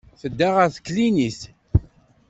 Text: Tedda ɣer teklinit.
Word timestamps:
Tedda 0.21 0.49
ɣer 0.55 0.67
teklinit. 0.75 1.39